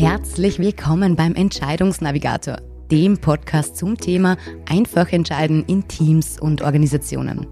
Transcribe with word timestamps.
Herzlich 0.00 0.58
willkommen 0.58 1.14
beim 1.14 1.34
Entscheidungsnavigator, 1.34 2.56
dem 2.90 3.18
Podcast 3.18 3.76
zum 3.76 3.98
Thema 3.98 4.38
einfach 4.66 5.12
entscheiden 5.12 5.62
in 5.66 5.86
Teams 5.88 6.40
und 6.40 6.62
Organisationen. 6.62 7.46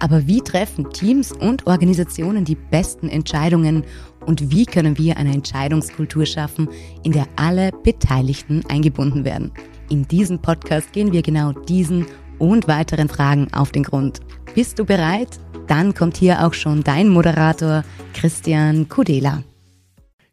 Aber 0.00 0.26
wie 0.26 0.40
treffen 0.40 0.90
Teams 0.90 1.30
und 1.30 1.68
Organisationen 1.68 2.44
die 2.44 2.56
besten 2.56 3.08
Entscheidungen 3.08 3.84
und 4.26 4.50
wie 4.50 4.66
können 4.66 4.98
wir 4.98 5.16
eine 5.18 5.32
Entscheidungskultur 5.34 6.26
schaffen, 6.26 6.68
in 7.04 7.12
der 7.12 7.28
alle 7.36 7.70
Beteiligten 7.84 8.64
eingebunden 8.68 9.24
werden? 9.24 9.52
In 9.88 10.02
diesem 10.08 10.42
Podcast 10.42 10.92
gehen 10.92 11.12
wir 11.12 11.22
genau 11.22 11.52
diesen 11.52 12.06
und 12.40 12.66
weiteren 12.66 13.08
Fragen 13.08 13.46
auf 13.54 13.70
den 13.70 13.84
Grund. 13.84 14.18
Bist 14.52 14.80
du 14.80 14.84
bereit? 14.84 15.38
Dann 15.68 15.94
kommt 15.94 16.16
hier 16.16 16.44
auch 16.44 16.54
schon 16.54 16.82
dein 16.82 17.08
Moderator 17.08 17.84
Christian 18.14 18.88
Kudela. 18.88 19.44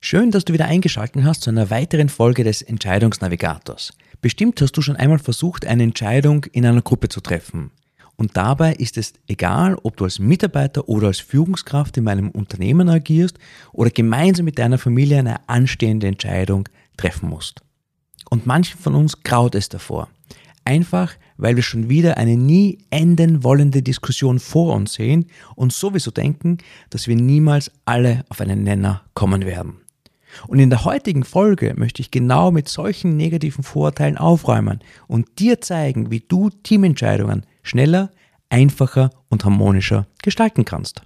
Schön, 0.04 0.32
dass 0.32 0.46
du 0.46 0.54
wieder 0.54 0.66
eingeschaltet 0.66 1.24
hast 1.24 1.44
zu 1.44 1.52
einer 1.52 1.70
weiteren 1.70 2.10
Folge 2.10 2.44
des 2.44 2.64
Entscheidungsnavigators. 2.64 3.94
Bestimmt 4.20 4.60
hast 4.60 4.76
du 4.76 4.82
schon 4.82 4.96
einmal 4.96 5.20
versucht, 5.20 5.68
eine 5.68 5.84
Entscheidung 5.84 6.46
in 6.46 6.66
einer 6.66 6.82
Gruppe 6.82 7.08
zu 7.08 7.22
treffen. 7.22 7.70
Und 8.16 8.36
dabei 8.36 8.74
ist 8.74 8.98
es 8.98 9.14
egal, 9.28 9.78
ob 9.84 9.98
du 9.98 10.06
als 10.06 10.18
Mitarbeiter 10.18 10.90
oder 10.90 11.08
als 11.08 11.20
Führungskraft 11.20 11.98
in 11.98 12.04
meinem 12.04 12.32
Unternehmen 12.32 12.90
agierst 12.90 13.38
oder 13.74 13.92
gemeinsam 13.92 14.46
mit 14.46 14.58
deiner 14.58 14.80
Familie 14.80 15.20
eine 15.20 15.48
anstehende 15.48 16.08
Entscheidung 16.08 16.68
treffen 16.98 17.30
musst. 17.30 17.62
Und 18.32 18.48
manchen 18.48 18.80
von 18.80 18.96
uns 18.96 19.22
graut 19.22 19.54
es 19.54 19.70
davor. 19.70 20.10
Einfach, 20.66 21.14
weil 21.38 21.56
wir 21.56 21.64
schon 21.64 21.90
wieder 21.90 22.18
eine 22.18 22.38
nie 22.38 22.80
enden 22.90 23.44
wollende 23.44 23.84
Diskussion 23.84 24.40
vor 24.40 24.76
uns 24.76 24.94
sehen 24.94 25.28
und 25.56 25.74
sowieso 25.74 26.10
denken, 26.10 26.58
dass 26.90 27.08
wir 27.08 27.16
niemals 27.16 27.72
alle 27.86 28.26
auf 28.30 28.42
einen 28.42 28.64
Nenner 28.64 29.04
kommen 29.14 29.46
werden. 29.46 29.81
Und 30.48 30.60
in 30.60 30.70
der 30.70 30.86
heutigen 30.86 31.24
Folge 31.24 31.74
möchte 31.76 32.02
ich 32.02 32.12
genau 32.12 32.52
mit 32.52 32.68
solchen 32.70 33.18
negativen 33.18 33.64
Vorurteilen 33.64 34.18
aufräumen 34.18 34.80
und 35.08 35.40
dir 35.40 35.62
zeigen, 35.62 36.12
wie 36.12 36.22
du 36.22 36.50
Teamentscheidungen 36.50 37.46
schneller, 37.64 38.12
einfacher 38.50 39.12
und 39.30 39.46
harmonischer 39.46 40.08
gestalten 40.22 40.66
kannst. 40.66 41.04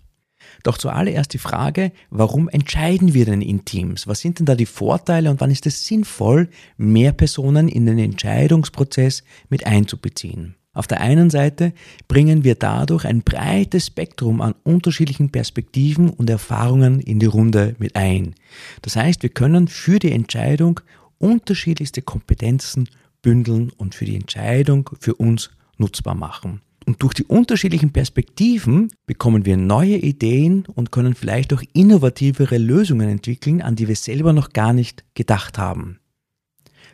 Doch 0.64 0.77
zuallererst 0.77 1.33
die 1.33 1.39
Frage, 1.39 1.91
warum 2.09 2.49
entscheiden 2.49 3.14
wir 3.14 3.25
denn 3.25 3.41
in 3.41 3.66
Teams? 3.66 4.08
Was 4.08 4.19
sind 4.19 4.39
denn 4.39 4.45
da 4.45 4.55
die 4.55 4.66
Vorteile 4.66 5.30
und 5.30 5.42
wann 5.42 5.52
ist 5.52 5.66
es 5.66 5.86
sinnvoll, 5.86 6.49
mehr 6.77 7.11
Personen 7.11 7.67
in 7.67 7.86
den 7.86 7.99
Entscheidungsprozess 7.99 9.23
mit 9.49 9.66
einzubeziehen? 9.66 10.55
Auf 10.75 10.87
der 10.87 10.99
einen 10.99 11.29
Seite 11.29 11.73
bringen 12.07 12.43
wir 12.43 12.55
dadurch 12.55 13.05
ein 13.05 13.21
breites 13.21 13.87
Spektrum 13.87 14.41
an 14.41 14.53
unterschiedlichen 14.63 15.31
Perspektiven 15.31 16.09
und 16.09 16.29
Erfahrungen 16.29 16.99
in 16.99 17.17
die 17.17 17.25
Runde 17.25 17.75
mit 17.79 17.95
ein. 17.95 18.35
Das 18.83 18.97
heißt, 18.97 19.23
wir 19.23 19.29
können 19.29 19.69
für 19.69 19.99
die 19.99 20.11
Entscheidung 20.11 20.81
unterschiedlichste 21.17 22.01
Kompetenzen 22.01 22.89
bündeln 23.21 23.71
und 23.77 23.95
für 23.95 24.05
die 24.05 24.17
Entscheidung 24.17 24.89
für 24.99 25.15
uns 25.15 25.49
nutzbar 25.77 26.13
machen. 26.13 26.61
Und 26.85 27.01
durch 27.01 27.13
die 27.13 27.23
unterschiedlichen 27.23 27.91
Perspektiven 27.91 28.91
bekommen 29.07 29.45
wir 29.45 29.57
neue 29.57 29.95
Ideen 29.95 30.65
und 30.75 30.91
können 30.91 31.15
vielleicht 31.15 31.53
auch 31.53 31.63
innovativere 31.73 32.57
Lösungen 32.57 33.09
entwickeln, 33.09 33.61
an 33.61 33.75
die 33.75 33.87
wir 33.87 33.95
selber 33.95 34.33
noch 34.33 34.51
gar 34.51 34.73
nicht 34.73 35.03
gedacht 35.15 35.57
haben. 35.57 35.99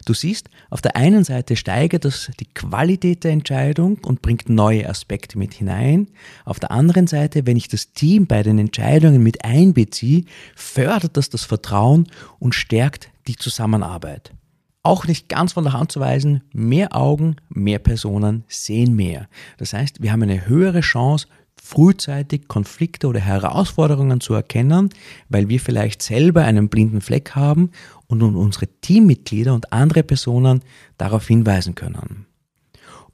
Du 0.05 0.13
siehst, 0.13 0.49
auf 0.69 0.81
der 0.81 0.95
einen 0.95 1.23
Seite 1.23 1.55
steigert 1.55 2.05
das 2.05 2.31
die 2.39 2.45
Qualität 2.45 3.23
der 3.23 3.31
Entscheidung 3.31 3.99
und 4.03 4.21
bringt 4.21 4.49
neue 4.49 4.89
Aspekte 4.89 5.37
mit 5.37 5.53
hinein. 5.53 6.07
Auf 6.45 6.59
der 6.59 6.71
anderen 6.71 7.07
Seite, 7.07 7.45
wenn 7.45 7.57
ich 7.57 7.67
das 7.67 7.93
Team 7.93 8.27
bei 8.27 8.43
den 8.43 8.57
Entscheidungen 8.57 9.21
mit 9.21 9.45
einbeziehe, 9.45 10.25
fördert 10.55 11.17
das 11.17 11.29
das 11.29 11.43
Vertrauen 11.43 12.07
und 12.39 12.55
stärkt 12.55 13.09
die 13.27 13.35
Zusammenarbeit. 13.35 14.33
Auch 14.83 15.05
nicht 15.05 15.29
ganz 15.29 15.53
von 15.53 15.63
der 15.63 15.73
Hand 15.73 15.91
zu 15.91 15.99
weisen, 15.99 16.41
mehr 16.53 16.95
Augen, 16.95 17.35
mehr 17.49 17.77
Personen 17.77 18.43
sehen 18.47 18.95
mehr. 18.95 19.27
Das 19.57 19.73
heißt, 19.73 20.01
wir 20.01 20.11
haben 20.11 20.23
eine 20.23 20.47
höhere 20.47 20.81
Chance, 20.81 21.27
frühzeitig 21.71 22.49
Konflikte 22.49 23.07
oder 23.07 23.21
Herausforderungen 23.21 24.19
zu 24.19 24.33
erkennen, 24.33 24.89
weil 25.29 25.47
wir 25.47 25.59
vielleicht 25.61 26.01
selber 26.01 26.43
einen 26.43 26.67
blinden 26.67 26.99
Fleck 26.99 27.31
haben 27.31 27.71
und 28.07 28.21
unsere 28.21 28.67
Teammitglieder 28.81 29.53
und 29.53 29.71
andere 29.71 30.03
Personen 30.03 30.63
darauf 30.97 31.27
hinweisen 31.27 31.73
können. 31.73 32.25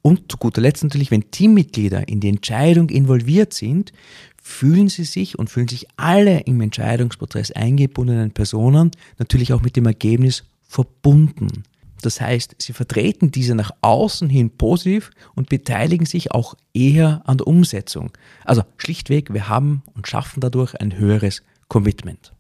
Und 0.02 0.32
zu 0.32 0.38
guter 0.38 0.62
Letzt 0.62 0.84
natürlich, 0.84 1.12
wenn 1.12 1.30
Teammitglieder 1.30 2.08
in 2.08 2.20
die 2.20 2.30
Entscheidung 2.30 2.90
involviert 2.90 3.54
sind, 3.54 3.94
fühlen 4.42 4.90
sie 4.90 5.04
sich 5.04 5.38
und 5.38 5.52
fühlen 5.52 5.68
sich 5.68 5.86
alle 5.96 6.40
im 6.42 6.60
Entscheidungsprozess 6.62 7.52
eingebundenen 7.52 8.32
Personen 8.32 8.90
natürlich 9.20 9.54
auch 9.54 9.62
mit 9.62 9.76
dem 9.76 9.86
Ergebnis 9.86 10.46
verbunden. 10.64 11.64
Das 12.02 12.22
heißt, 12.22 12.56
sie 12.60 12.74
vertreten 12.74 13.32
diese 13.32 13.56
nach 13.56 13.72
außen 13.82 14.30
hin 14.30 14.52
positiv 14.52 15.12
und 15.36 15.50
beteiligen 15.50 16.06
sich 16.06 16.32
auch 16.32 16.56
eher 16.74 17.22
an 17.26 17.38
der 17.38 17.48
Umsetzung. 17.48 18.12
Also 18.46 18.64
schlichtweg, 18.78 19.34
wir 19.34 19.50
haben 19.50 19.84
und 19.96 20.08
schaffen 20.08 20.42
dadurch 20.42 20.76
ein 20.76 20.98
höheres 20.98 21.44
Commitment. 21.68 22.34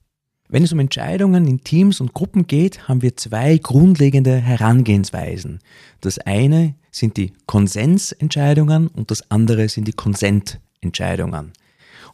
Wenn 0.49 0.63
es 0.63 0.71
um 0.71 0.79
Entscheidungen 0.79 1.45
in 1.45 1.63
Teams 1.63 1.99
und 1.99 2.13
Gruppen 2.13 2.47
geht, 2.47 2.87
haben 2.87 3.01
wir 3.01 3.17
zwei 3.17 3.57
grundlegende 3.57 4.37
Herangehensweisen. 4.37 5.59
Das 5.99 6.19
eine 6.19 6.75
sind 6.89 7.17
die 7.17 7.33
Konsensentscheidungen 7.47 8.87
und 8.87 9.11
das 9.11 9.29
andere 9.29 9.67
sind 9.67 9.89
die 9.89 9.93
Konsententscheidungen. 9.93 11.51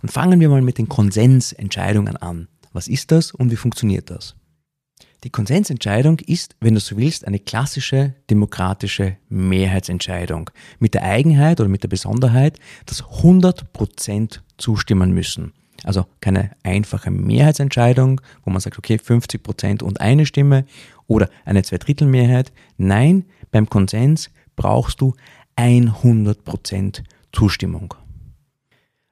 Und 0.01 0.11
fangen 0.11 0.39
wir 0.39 0.49
mal 0.49 0.63
mit 0.63 0.79
den 0.79 0.89
Konsensentscheidungen 0.89 2.17
an. 2.17 2.47
Was 2.71 2.87
ist 2.87 3.11
das 3.11 3.31
und 3.31 3.51
wie 3.51 3.55
funktioniert 3.55 4.09
das? 4.09 4.35
Die 5.23 5.29
Konsensentscheidung 5.29 6.19
ist, 6.19 6.57
wenn 6.59 6.73
du 6.73 6.81
so 6.81 6.97
willst, 6.97 7.25
eine 7.25 7.39
klassische 7.39 8.13
demokratische 8.29 9.15
Mehrheitsentscheidung 9.29 10.49
mit 10.79 10.95
der 10.95 11.03
Eigenheit 11.03 11.61
oder 11.61 11.69
mit 11.69 11.83
der 11.83 11.87
Besonderheit, 11.87 12.59
dass 12.85 13.03
100% 13.03 14.39
zustimmen 14.57 15.13
müssen. 15.13 15.53
Also 15.85 16.05
keine 16.19 16.51
einfache 16.63 17.09
Mehrheitsentscheidung, 17.09 18.19
wo 18.43 18.51
man 18.51 18.59
sagt, 18.59 18.77
okay, 18.77 18.97
50 18.97 19.41
Prozent 19.41 19.83
und 19.83 20.01
eine 20.01 20.25
Stimme 20.25 20.65
oder 21.07 21.29
eine 21.45 21.63
Zweidrittelmehrheit. 21.63 22.51
Nein, 22.77 23.23
beim 23.51 23.69
Konsens 23.69 24.29
brauchst 24.57 24.99
du 24.99 25.15
100 25.55 26.43
Prozent 26.43 27.03
Zustimmung. 27.31 27.93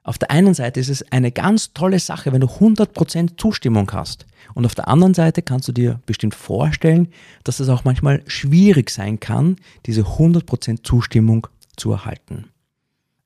Auf 0.04 0.18
der 0.18 0.32
einen 0.32 0.54
Seite 0.54 0.80
ist 0.80 0.88
es 0.88 1.12
eine 1.12 1.30
ganz 1.30 1.74
tolle 1.74 2.00
Sache, 2.00 2.32
wenn 2.32 2.40
du 2.40 2.48
100% 2.48 3.36
Zustimmung 3.36 3.90
hast. 3.92 4.26
Und 4.54 4.66
auf 4.66 4.74
der 4.74 4.88
anderen 4.88 5.14
Seite 5.14 5.42
kannst 5.42 5.68
du 5.68 5.72
dir 5.72 6.00
bestimmt 6.06 6.34
vorstellen, 6.34 7.08
dass 7.44 7.60
es 7.60 7.68
auch 7.68 7.84
manchmal 7.84 8.22
schwierig 8.26 8.90
sein 8.90 9.20
kann, 9.20 9.56
diese 9.86 10.02
100% 10.02 10.82
Zustimmung 10.82 11.46
zu 11.76 11.92
erhalten. 11.92 12.48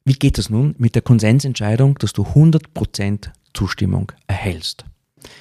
Wie 0.04 0.14
geht 0.14 0.38
es 0.38 0.50
nun 0.50 0.74
mit 0.78 0.94
der 0.94 1.02
Konsensentscheidung, 1.02 1.98
dass 1.98 2.12
du 2.12 2.22
100% 2.22 3.30
Zustimmung 3.54 4.12
erhältst? 4.26 4.84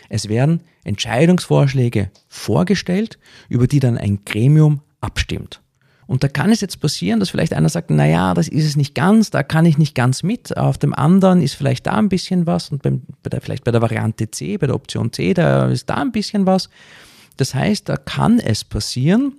Es 0.08 0.30
werden 0.30 0.62
Entscheidungsvorschläge 0.86 2.12
vorgestellt, 2.30 3.20
über 3.50 3.68
die 3.68 3.82
dann 3.82 3.98
ein 3.98 4.24
Gremium 4.24 4.82
abstimmt. 5.02 5.62
Und 6.08 6.24
da 6.24 6.28
kann 6.28 6.52
es 6.52 6.62
jetzt 6.62 6.80
passieren, 6.80 7.20
dass 7.20 7.30
vielleicht 7.30 7.54
einer 7.54 7.70
sagt, 7.70 7.90
naja, 7.90 8.34
das 8.34 8.48
ist 8.48 8.66
es 8.66 8.76
nicht 8.76 8.94
ganz, 8.94 9.32
da 9.32 9.44
kann 9.44 9.66
ich 9.66 9.78
nicht 9.78 9.96
ganz 9.96 10.24
mit. 10.24 10.56
Auf 10.56 10.78
dem 10.78 10.94
anderen 10.94 11.42
ist 11.42 11.56
vielleicht 11.56 11.88
da 11.88 11.94
ein 11.94 12.10
bisschen 12.10 12.46
was 12.46 12.70
und 12.70 12.84
beim, 12.84 13.02
bei 13.24 13.30
der, 13.30 13.42
vielleicht 13.42 13.64
bei 13.64 13.72
der 13.72 13.82
Variante 13.82 14.30
C, 14.30 14.58
bei 14.58 14.68
der 14.68 14.76
Option 14.76 15.12
C, 15.12 15.34
da 15.34 15.68
ist 15.68 15.90
da 15.90 15.96
ein 15.96 16.12
bisschen 16.12 16.46
was. 16.46 16.70
Das 17.38 17.56
heißt, 17.56 17.90
da 17.90 17.98
kann 17.98 18.40
es 18.40 18.64
passieren, 18.64 19.34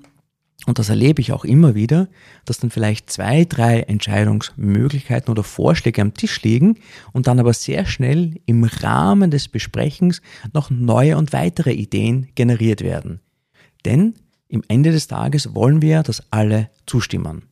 und 0.67 0.81
das 0.81 0.89
erlebe 0.89 1.21
ich 1.21 1.33
auch 1.33 1.45
immer 1.45 1.75
wieder, 1.75 2.09
dass 2.45 2.59
dann 2.59 2.71
vielleicht 2.71 3.11
zwei, 3.11 3.45
drei 3.45 3.81
Entscheidungsmöglichkeiten 3.83 5.31
oder 5.31 5.45
Vorschläge 5.45 6.03
am 6.03 6.15
Tisch 6.15 6.43
liegen 6.43 6.79
und 7.13 7.29
dann 7.29 7.39
aber 7.39 7.53
sehr 7.53 7.87
schnell 7.87 8.41
im 8.47 8.65
Rahmen 8.65 9.31
des 9.31 9.49
Besprechens 9.49 10.23
noch 10.53 10.71
neue 10.71 11.19
und 11.19 11.33
weitere 11.33 11.73
Ideen 11.73 12.29
generiert 12.35 12.81
werden. 12.81 13.21
Denn 13.85 14.15
im 14.57 14.65
Ende 14.69 14.93
des 14.93 15.07
Tages 15.07 15.55
wollen 15.55 15.83
wir, 15.83 16.03
dass 16.03 16.23
alle 16.31 16.71
zustimmen. 16.87 17.43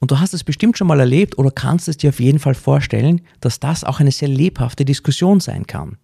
Und 0.00 0.10
du 0.10 0.18
hast 0.18 0.34
es 0.34 0.44
bestimmt 0.44 0.78
schon 0.78 0.86
mal 0.86 0.98
erlebt 0.98 1.38
oder 1.38 1.50
kannst 1.50 1.86
es 1.86 1.98
dir 1.98 2.08
auf 2.08 2.20
jeden 2.20 2.38
Fall 2.38 2.54
vorstellen, 2.54 3.20
dass 3.40 3.60
das 3.60 3.84
auch 3.84 4.00
eine 4.00 4.10
sehr 4.10 4.28
lebhafte 4.28 4.84
Diskussion 4.84 5.40
sein 5.40 5.66
kann. 5.66 5.98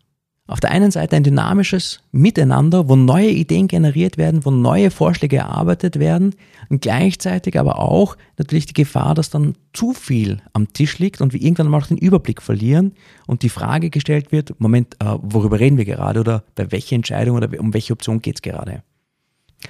Auf 0.49 0.61
der 0.61 0.71
einen 0.71 0.93
Seite 0.93 1.17
ein 1.17 1.25
dynamisches 1.25 2.01
Miteinander, 2.13 2.89
wo 2.89 2.95
neue 2.95 3.31
Ideen 3.31 3.67
generiert 3.67 4.17
werden, 4.17 4.45
wo 4.45 4.53
neue 4.53 4.93
Vorschläge 4.93 5.39
erarbeitet 5.39 5.99
werden, 5.99 6.37
und 6.69 6.83
gleichzeitig 6.83 7.59
aber 7.59 7.79
auch 7.79 8.17
natürlich 8.39 8.67
die 8.67 8.75
Gefahr, 8.75 9.15
dass 9.15 9.31
dann 9.31 9.55
zu 9.73 9.93
viel 9.93 10.41
am 10.53 10.73
Tisch 10.73 10.99
liegt 10.99 11.21
und 11.21 11.33
wir 11.33 11.41
irgendwann 11.41 11.69
mal 11.69 11.81
den 11.81 11.97
Überblick 11.97 12.43
verlieren 12.43 12.93
und 13.27 13.43
die 13.43 13.49
Frage 13.49 13.91
gestellt 13.91 14.31
wird, 14.31 14.61
Moment, 14.61 14.95
äh, 15.01 15.17
worüber 15.21 15.59
reden 15.59 15.79
wir 15.79 15.85
gerade 15.85 16.21
oder 16.21 16.45
bei 16.55 16.71
welcher 16.71 16.97
Entscheidung 16.97 17.37
oder 17.37 17.49
um 17.59 17.75
welche 17.75 17.93
Option 17.93 18.23
geht 18.23 18.37
es 18.37 18.43
gerade? 18.43 18.83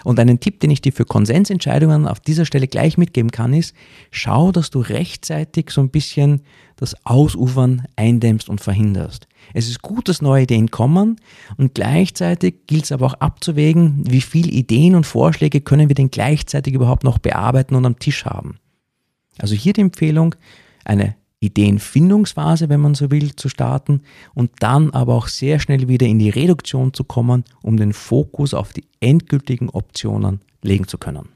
Und 0.04 0.18
einen 0.18 0.40
Tipp, 0.40 0.60
den 0.60 0.70
ich 0.70 0.80
dir 0.80 0.92
für 0.92 1.04
Konsensentscheidungen 1.04 2.06
auf 2.06 2.20
dieser 2.20 2.44
Stelle 2.44 2.68
gleich 2.68 2.98
mitgeben 2.98 3.30
kann, 3.30 3.52
ist, 3.52 3.74
schau, 4.10 4.52
dass 4.52 4.70
du 4.70 4.80
rechtzeitig 4.80 5.70
so 5.70 5.80
ein 5.80 5.90
bisschen 5.90 6.42
das 6.76 6.94
Ausufern 7.06 7.86
eindämmst 7.96 8.48
und 8.48 8.60
verhinderst. 8.60 9.26
Es 9.54 9.68
ist 9.68 9.82
gut, 9.82 10.08
dass 10.08 10.22
neue 10.22 10.42
Ideen 10.42 10.70
kommen 10.70 11.16
und 11.56 11.74
gleichzeitig 11.74 12.66
gilt 12.66 12.84
es 12.84 12.92
aber 12.92 13.06
auch 13.06 13.14
abzuwägen, 13.14 14.02
wie 14.06 14.20
viele 14.20 14.50
Ideen 14.50 14.94
und 14.94 15.06
Vorschläge 15.06 15.60
können 15.60 15.88
wir 15.88 15.94
denn 15.94 16.10
gleichzeitig 16.10 16.74
überhaupt 16.74 17.04
noch 17.04 17.18
bearbeiten 17.18 17.74
und 17.74 17.86
am 17.86 17.98
Tisch 17.98 18.24
haben. 18.24 18.58
Also 19.38 19.54
hier 19.54 19.72
die 19.72 19.82
Empfehlung, 19.82 20.34
eine 20.84 21.16
Ideenfindungsphase, 21.46 22.68
wenn 22.68 22.80
man 22.80 22.94
so 22.94 23.10
will, 23.10 23.34
zu 23.34 23.48
starten 23.48 24.02
und 24.34 24.50
dann 24.60 24.90
aber 24.90 25.14
auch 25.14 25.28
sehr 25.28 25.58
schnell 25.58 25.88
wieder 25.88 26.06
in 26.06 26.18
die 26.18 26.30
Reduktion 26.30 26.92
zu 26.92 27.04
kommen, 27.04 27.44
um 27.62 27.76
den 27.76 27.92
Fokus 27.92 28.54
auf 28.54 28.72
die 28.72 28.84
endgültigen 29.00 29.68
Optionen 29.70 30.40
legen 30.62 30.86
zu 30.86 30.98
können. 30.98 31.28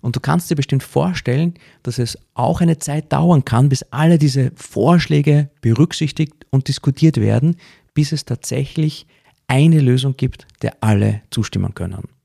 Und 0.00 0.16
du 0.16 0.20
kannst 0.20 0.50
dir 0.50 0.56
bestimmt 0.56 0.82
vorstellen, 0.82 1.54
dass 1.82 1.98
es 1.98 2.18
auch 2.34 2.60
eine 2.60 2.78
Zeit 2.78 3.12
dauern 3.12 3.44
kann, 3.44 3.68
bis 3.68 3.82
alle 3.90 4.18
diese 4.18 4.52
Vorschläge 4.54 5.50
berücksichtigt 5.60 6.32
und 6.50 6.68
diskutiert 6.68 7.18
werden, 7.18 7.56
bis 7.92 8.12
es 8.12 8.24
tatsächlich 8.24 9.06
eine 9.48 9.80
Lösung 9.80 10.16
gibt, 10.16 10.46
der 10.62 10.76
alle 10.80 11.22
zustimmen 11.30 11.74
können. 11.74 12.15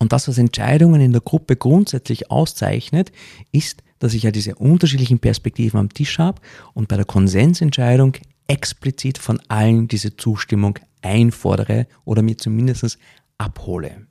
Und 0.00 0.12
das, 0.12 0.26
was 0.26 0.38
Entscheidungen 0.38 1.00
in 1.00 1.12
der 1.12 1.20
Gruppe 1.20 1.54
grundsätzlich 1.56 2.30
auszeichnet, 2.30 3.12
ist, 3.52 3.82
dass 3.98 4.14
ich 4.14 4.22
ja 4.22 4.30
diese 4.30 4.54
unterschiedlichen 4.56 5.18
Perspektiven 5.18 5.78
am 5.78 5.90
Tisch 5.90 6.18
habe 6.18 6.40
und 6.72 6.88
bei 6.88 6.96
der 6.96 7.04
Konsensentscheidung 7.04 8.14
explizit 8.48 9.18
von 9.18 9.40
allen 9.48 9.86
diese 9.86 10.16
Zustimmung 10.16 10.78
einfordere 11.02 11.86
oder 12.04 12.22
mir 12.22 12.38
zumindest 12.38 12.98
abhole. 13.36 14.06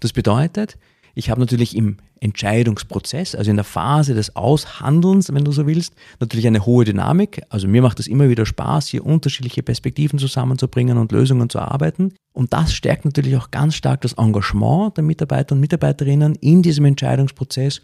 Das 0.00 0.12
bedeutet, 0.12 0.76
ich 1.14 1.30
habe 1.30 1.40
natürlich 1.40 1.76
im 1.76 1.98
Entscheidungsprozess, 2.24 3.34
also 3.34 3.50
in 3.50 3.56
der 3.56 3.64
Phase 3.64 4.14
des 4.14 4.34
Aushandelns, 4.34 5.32
wenn 5.32 5.44
du 5.44 5.52
so 5.52 5.66
willst, 5.66 5.94
natürlich 6.20 6.46
eine 6.46 6.64
hohe 6.64 6.84
Dynamik. 6.84 7.42
Also 7.50 7.68
mir 7.68 7.82
macht 7.82 8.00
es 8.00 8.06
immer 8.06 8.30
wieder 8.30 8.46
Spaß, 8.46 8.88
hier 8.88 9.04
unterschiedliche 9.04 9.62
Perspektiven 9.62 10.18
zusammenzubringen 10.18 10.96
und 10.96 11.12
Lösungen 11.12 11.50
zu 11.50 11.58
arbeiten. 11.58 12.14
Und 12.32 12.52
das 12.52 12.72
stärkt 12.72 13.04
natürlich 13.04 13.36
auch 13.36 13.50
ganz 13.50 13.74
stark 13.74 14.00
das 14.00 14.14
Engagement 14.14 14.96
der 14.96 15.04
Mitarbeiter 15.04 15.54
und 15.54 15.60
Mitarbeiterinnen 15.60 16.34
in 16.36 16.62
diesem 16.62 16.86
Entscheidungsprozess. 16.86 17.82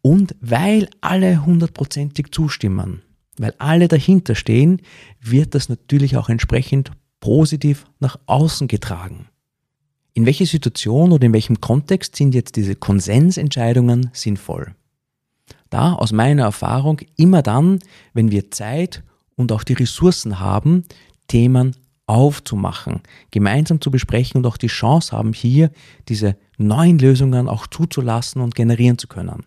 Und 0.00 0.34
weil 0.40 0.88
alle 1.02 1.44
hundertprozentig 1.44 2.32
zustimmen, 2.32 3.02
weil 3.36 3.54
alle 3.58 3.88
dahinter 3.88 4.34
stehen, 4.34 4.80
wird 5.20 5.54
das 5.54 5.68
natürlich 5.68 6.16
auch 6.16 6.28
entsprechend 6.28 6.90
positiv 7.20 7.84
nach 8.00 8.18
außen 8.26 8.68
getragen. 8.68 9.28
In 10.14 10.26
welcher 10.26 10.46
Situation 10.46 11.12
oder 11.12 11.24
in 11.24 11.32
welchem 11.32 11.60
Kontext 11.60 12.16
sind 12.16 12.34
jetzt 12.34 12.56
diese 12.56 12.74
Konsensentscheidungen 12.74 14.10
sinnvoll? 14.12 14.74
Da 15.70 15.94
aus 15.94 16.12
meiner 16.12 16.42
Erfahrung 16.42 17.00
immer 17.16 17.40
dann, 17.40 17.78
wenn 18.12 18.30
wir 18.30 18.50
Zeit 18.50 19.02
und 19.36 19.52
auch 19.52 19.64
die 19.64 19.72
Ressourcen 19.72 20.38
haben, 20.38 20.84
Themen 21.28 21.74
aufzumachen, 22.06 23.00
gemeinsam 23.30 23.80
zu 23.80 23.90
besprechen 23.90 24.38
und 24.38 24.46
auch 24.46 24.58
die 24.58 24.66
Chance 24.66 25.16
haben, 25.16 25.32
hier 25.32 25.70
diese 26.08 26.36
neuen 26.58 26.98
Lösungen 26.98 27.48
auch 27.48 27.66
zuzulassen 27.66 28.42
und 28.42 28.54
generieren 28.54 28.98
zu 28.98 29.08
können. 29.08 29.46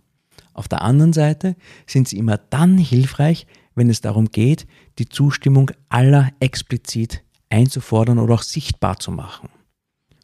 Auf 0.53 0.67
der 0.67 0.81
anderen 0.81 1.13
Seite 1.13 1.55
sind 1.85 2.07
sie 2.07 2.17
immer 2.17 2.37
dann 2.37 2.79
hilfreich, 2.79 3.45
wenn 3.75 3.89
es 3.89 4.01
darum 4.01 4.31
geht, 4.31 4.65
die 4.97 5.09
Zustimmung 5.09 5.69
aller 5.89 6.31
explizit 6.39 7.21
einzufordern 7.49 8.17
oder 8.17 8.33
auch 8.33 8.41
sichtbar 8.41 8.97
zu 8.99 9.11
machen. 9.11 9.49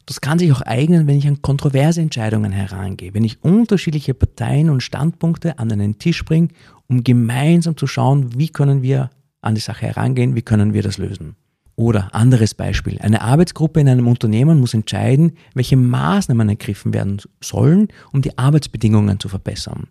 Das 0.06 0.20
kann 0.20 0.38
sich 0.38 0.52
auch 0.52 0.62
eignen, 0.62 1.06
wenn 1.06 1.18
ich 1.18 1.28
an 1.28 1.42
kontroverse 1.42 2.00
Entscheidungen 2.00 2.52
herangehe, 2.52 3.14
wenn 3.14 3.24
ich 3.24 3.42
unterschiedliche 3.42 4.14
Parteien 4.14 4.68
und 4.68 4.82
Standpunkte 4.82 5.58
an 5.58 5.70
einen 5.70 5.98
Tisch 5.98 6.24
bringe, 6.24 6.48
um 6.88 7.04
gemeinsam 7.04 7.76
zu 7.76 7.86
schauen, 7.86 8.36
wie 8.36 8.48
können 8.48 8.82
wir 8.82 9.10
an 9.40 9.54
die 9.54 9.60
Sache 9.60 9.86
herangehen, 9.86 10.34
wie 10.34 10.42
können 10.42 10.74
wir 10.74 10.82
das 10.82 10.98
lösen. 10.98 11.36
Oder 11.74 12.14
anderes 12.14 12.54
Beispiel. 12.54 12.98
Eine 13.00 13.22
Arbeitsgruppe 13.22 13.80
in 13.80 13.88
einem 13.88 14.06
Unternehmen 14.06 14.60
muss 14.60 14.74
entscheiden, 14.74 15.32
welche 15.54 15.76
Maßnahmen 15.76 16.48
ergriffen 16.48 16.92
werden 16.92 17.20
sollen, 17.42 17.88
um 18.12 18.22
die 18.22 18.36
Arbeitsbedingungen 18.36 19.18
zu 19.18 19.28
verbessern. 19.28 19.88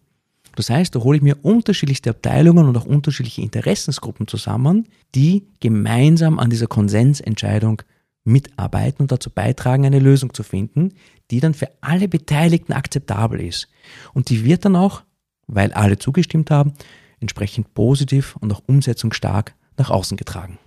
Das 0.55 0.69
heißt, 0.69 0.93
da 0.93 0.99
hole 0.99 1.17
ich 1.17 1.23
mir 1.23 1.37
unterschiedlichste 1.41 2.09
Abteilungen 2.09 2.67
und 2.67 2.77
auch 2.77 2.85
unterschiedliche 2.85 3.41
Interessensgruppen 3.41 4.27
zusammen, 4.27 4.87
die 5.15 5.47
gemeinsam 5.59 6.39
an 6.39 6.49
dieser 6.49 6.67
Konsensentscheidung 6.67 7.81
mitarbeiten 8.23 9.03
und 9.03 9.11
dazu 9.11 9.29
beitragen, 9.29 9.85
eine 9.85 9.99
Lösung 9.99 10.33
zu 10.33 10.43
finden, 10.43 10.93
die 11.31 11.39
dann 11.39 11.53
für 11.53 11.69
alle 11.81 12.07
Beteiligten 12.07 12.73
akzeptabel 12.73 13.41
ist. 13.41 13.67
Und 14.13 14.29
die 14.29 14.43
wird 14.43 14.65
dann 14.65 14.75
auch, 14.75 15.03
weil 15.47 15.73
alle 15.73 15.97
zugestimmt 15.97 16.51
haben, 16.51 16.73
entsprechend 17.19 17.73
positiv 17.73 18.35
und 18.37 18.51
auch 18.53 18.61
umsetzungsstark 18.67 19.55
nach 19.77 19.89
außen 19.89 20.17
getragen. 20.17 20.59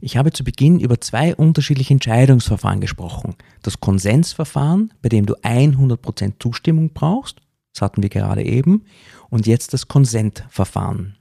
Ich 0.00 0.16
habe 0.16 0.32
zu 0.32 0.44
Beginn 0.44 0.78
über 0.78 1.00
zwei 1.00 1.34
unterschiedliche 1.34 1.94
Entscheidungsverfahren 1.94 2.80
gesprochen. 2.80 3.34
Das 3.62 3.80
Konsensverfahren, 3.80 4.92
bei 5.00 5.08
dem 5.08 5.26
du 5.26 5.34
100% 5.36 6.34
Zustimmung 6.38 6.90
brauchst, 6.92 7.40
das 7.72 7.82
hatten 7.82 8.02
wir 8.02 8.10
gerade 8.10 8.42
eben, 8.44 8.84
und 9.30 9.46
jetzt 9.46 9.72
das 9.72 9.88
Konsentverfahren. 9.88 11.16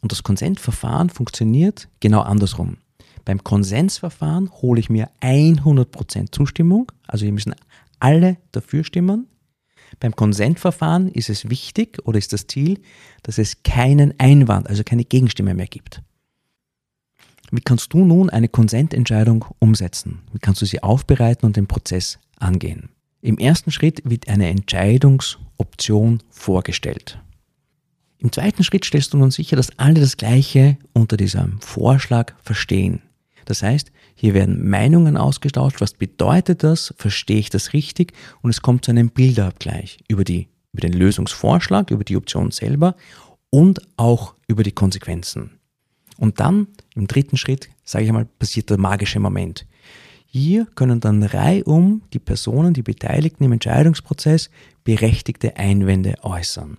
Und 0.00 0.12
das 0.12 0.22
Konsentverfahren 0.22 1.10
funktioniert 1.10 1.88
genau 2.00 2.20
andersrum. 2.20 2.78
Beim 3.28 3.44
Konsensverfahren 3.44 4.50
hole 4.62 4.80
ich 4.80 4.88
mir 4.88 5.10
100% 5.20 6.32
Zustimmung, 6.32 6.90
also 7.06 7.24
hier 7.26 7.32
müssen 7.34 7.54
alle 8.00 8.38
dafür 8.52 8.84
stimmen. 8.84 9.26
Beim 10.00 10.16
Konsentverfahren 10.16 11.10
ist 11.10 11.28
es 11.28 11.50
wichtig 11.50 11.98
oder 12.06 12.16
ist 12.16 12.32
das 12.32 12.46
Ziel, 12.46 12.80
dass 13.22 13.36
es 13.36 13.62
keinen 13.64 14.18
Einwand, 14.18 14.66
also 14.66 14.82
keine 14.82 15.04
Gegenstimme 15.04 15.52
mehr 15.52 15.66
gibt. 15.66 16.00
Wie 17.50 17.60
kannst 17.60 17.92
du 17.92 18.02
nun 18.02 18.30
eine 18.30 18.48
Konsententscheidung 18.48 19.44
umsetzen? 19.58 20.22
Wie 20.32 20.38
kannst 20.38 20.62
du 20.62 20.64
sie 20.64 20.82
aufbereiten 20.82 21.44
und 21.44 21.58
den 21.58 21.66
Prozess 21.66 22.18
angehen? 22.38 22.88
Im 23.20 23.36
ersten 23.36 23.72
Schritt 23.72 24.08
wird 24.08 24.26
eine 24.28 24.48
Entscheidungsoption 24.48 26.22
vorgestellt. 26.30 27.20
Im 28.16 28.32
zweiten 28.32 28.64
Schritt 28.64 28.86
stellst 28.86 29.12
du 29.12 29.18
nun 29.18 29.32
sicher, 29.32 29.54
dass 29.54 29.78
alle 29.78 30.00
das 30.00 30.16
Gleiche 30.16 30.78
unter 30.94 31.18
diesem 31.18 31.60
Vorschlag 31.60 32.32
verstehen. 32.42 33.02
Das 33.48 33.62
heißt, 33.62 33.90
hier 34.14 34.34
werden 34.34 34.68
Meinungen 34.68 35.16
ausgetauscht. 35.16 35.80
Was 35.80 35.94
bedeutet 35.94 36.62
das? 36.64 36.92
Verstehe 36.98 37.38
ich 37.38 37.48
das 37.48 37.72
richtig? 37.72 38.12
Und 38.42 38.50
es 38.50 38.60
kommt 38.60 38.84
zu 38.84 38.90
einem 38.90 39.08
Bilderabgleich 39.08 40.00
über, 40.06 40.22
die, 40.22 40.48
über 40.74 40.82
den 40.82 40.92
Lösungsvorschlag, 40.92 41.90
über 41.90 42.04
die 42.04 42.18
Option 42.18 42.50
selber 42.50 42.94
und 43.48 43.80
auch 43.96 44.34
über 44.48 44.62
die 44.64 44.72
Konsequenzen. 44.72 45.60
Und 46.18 46.40
dann 46.40 46.66
im 46.94 47.06
dritten 47.06 47.38
Schritt, 47.38 47.70
sage 47.84 48.04
ich 48.04 48.10
einmal, 48.10 48.26
passiert 48.26 48.68
der 48.68 48.76
magische 48.76 49.18
Moment. 49.18 49.66
Hier 50.26 50.66
können 50.74 51.00
dann 51.00 51.22
reihum 51.22 52.02
die 52.12 52.18
Personen, 52.18 52.74
die 52.74 52.82
Beteiligten 52.82 53.44
im 53.44 53.52
Entscheidungsprozess 53.52 54.50
berechtigte 54.84 55.56
Einwände 55.56 56.16
äußern 56.20 56.76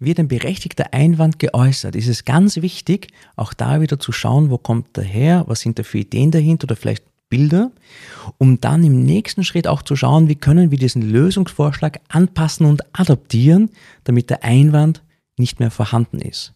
wird 0.00 0.18
ein 0.18 0.28
berechtigter 0.28 0.92
Einwand 0.92 1.38
geäußert, 1.38 1.96
ist 1.96 2.08
es 2.08 2.24
ganz 2.24 2.56
wichtig, 2.56 3.08
auch 3.36 3.52
da 3.52 3.80
wieder 3.80 3.98
zu 3.98 4.12
schauen, 4.12 4.50
wo 4.50 4.58
kommt 4.58 4.96
der 4.96 5.04
her, 5.04 5.44
was 5.46 5.60
sind 5.60 5.78
da 5.78 5.82
für 5.82 5.98
Ideen 5.98 6.30
dahinter 6.30 6.64
oder 6.64 6.76
vielleicht 6.76 7.04
Bilder, 7.28 7.70
um 8.38 8.60
dann 8.60 8.84
im 8.84 9.04
nächsten 9.04 9.44
Schritt 9.44 9.66
auch 9.66 9.82
zu 9.82 9.96
schauen, 9.96 10.28
wie 10.28 10.36
können 10.36 10.70
wir 10.70 10.78
diesen 10.78 11.02
Lösungsvorschlag 11.02 12.00
anpassen 12.08 12.66
und 12.66 12.82
adaptieren, 12.98 13.70
damit 14.04 14.30
der 14.30 14.44
Einwand 14.44 15.02
nicht 15.36 15.60
mehr 15.60 15.70
vorhanden 15.70 16.20
ist. 16.20 16.54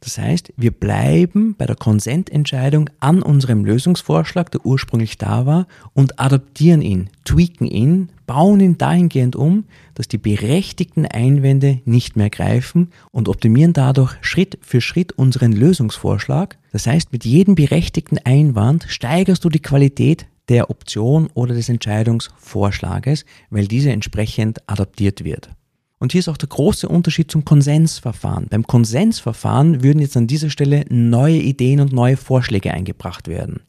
Das 0.00 0.16
heißt, 0.16 0.52
wir 0.56 0.70
bleiben 0.70 1.56
bei 1.56 1.66
der 1.66 1.74
Konsententscheidung 1.74 2.88
an 3.00 3.20
unserem 3.20 3.64
Lösungsvorschlag, 3.64 4.50
der 4.52 4.64
ursprünglich 4.64 5.18
da 5.18 5.44
war, 5.44 5.66
und 5.92 6.20
adaptieren 6.20 6.82
ihn, 6.82 7.10
tweaken 7.24 7.66
ihn, 7.66 8.10
bauen 8.26 8.60
ihn 8.60 8.78
dahingehend 8.78 9.34
um, 9.34 9.64
dass 9.94 10.06
die 10.06 10.18
berechtigten 10.18 11.04
Einwände 11.04 11.80
nicht 11.84 12.16
mehr 12.16 12.30
greifen 12.30 12.90
und 13.10 13.28
optimieren 13.28 13.72
dadurch 13.72 14.14
Schritt 14.20 14.58
für 14.62 14.80
Schritt 14.80 15.12
unseren 15.12 15.50
Lösungsvorschlag. 15.50 16.58
Das 16.70 16.86
heißt, 16.86 17.12
mit 17.12 17.24
jedem 17.24 17.56
berechtigten 17.56 18.18
Einwand 18.18 18.86
steigerst 18.88 19.44
du 19.44 19.48
die 19.48 19.62
Qualität 19.62 20.26
der 20.48 20.70
Option 20.70 21.28
oder 21.34 21.54
des 21.54 21.68
Entscheidungsvorschlages, 21.68 23.24
weil 23.50 23.66
diese 23.66 23.90
entsprechend 23.90 24.60
adaptiert 24.68 25.24
wird. 25.24 25.50
Und 25.98 26.12
hier 26.12 26.20
ist 26.20 26.28
auch 26.28 26.36
der 26.36 26.48
große 26.48 26.88
Unterschied 26.88 27.30
zum 27.30 27.44
Konsensverfahren. 27.44 28.46
Beim 28.48 28.66
Konsensverfahren 28.66 29.82
würden 29.82 30.00
jetzt 30.00 30.16
an 30.16 30.26
dieser 30.26 30.50
Stelle 30.50 30.84
neue 30.88 31.38
Ideen 31.38 31.80
und 31.80 31.92
neue 31.92 32.16
Vorschläge 32.16 32.72
eingebracht 32.72 33.26
werden. 33.26 33.60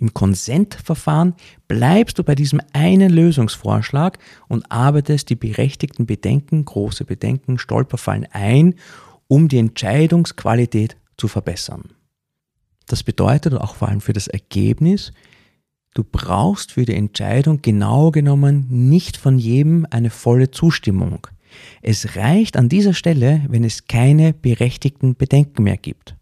Im 0.00 0.14
Konsentverfahren 0.14 1.34
bleibst 1.66 2.18
du 2.18 2.24
bei 2.24 2.34
diesem 2.34 2.60
einen 2.72 3.10
Lösungsvorschlag 3.10 4.18
und 4.48 4.70
arbeitest 4.70 5.28
die 5.30 5.36
berechtigten 5.36 6.06
Bedenken, 6.06 6.64
große 6.64 7.04
Bedenken, 7.04 7.58
Stolperfallen 7.58 8.26
ein, 8.30 8.74
um 9.26 9.48
die 9.48 9.58
Entscheidungsqualität 9.58 10.96
zu 11.16 11.28
verbessern. 11.28 11.90
Das 12.86 13.02
bedeutet 13.02 13.54
auch 13.54 13.74
vor 13.74 13.88
allem 13.88 14.00
für 14.00 14.12
das 14.12 14.28
Ergebnis, 14.28 15.12
Du 15.98 16.04
brauchst 16.04 16.70
für 16.70 16.84
die 16.84 16.94
Entscheidung 16.94 17.60
genau 17.60 18.12
genommen 18.12 18.66
nicht 18.68 19.16
von 19.16 19.36
jedem 19.36 19.84
eine 19.90 20.10
volle 20.10 20.52
Zustimmung. 20.52 21.26
Es 21.82 22.16
reicht 22.16 22.56
an 22.56 22.68
dieser 22.68 22.94
Stelle, 22.94 23.44
wenn 23.48 23.64
es 23.64 23.86
keine 23.86 24.32
berechtigten 24.32 25.16
Bedenken 25.16 25.62
mehr 25.62 25.76
gibt. 25.76 26.16